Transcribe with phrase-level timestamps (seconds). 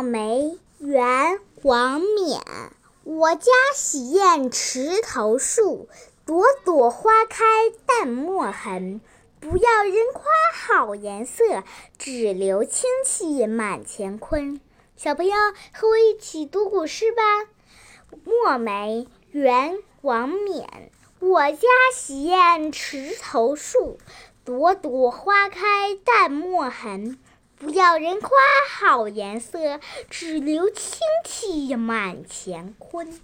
[0.00, 2.40] 墨梅，元·王冕。
[3.04, 5.90] 我家洗砚池头树，
[6.24, 7.44] 朵朵花开
[7.84, 9.02] 淡墨痕。
[9.40, 10.24] 不要人夸
[10.54, 11.64] 好颜色，
[11.98, 14.58] 只留清气满乾坤。
[14.96, 15.34] 小朋友，
[15.74, 17.22] 和我一起读古诗吧。
[18.24, 20.90] 墨梅，元·王冕。
[21.18, 23.98] 我家洗砚池头树，
[24.46, 27.18] 朵朵花开淡墨痕。
[27.60, 28.30] 不要人夸
[28.70, 33.20] 好颜色，只留清气满乾坤。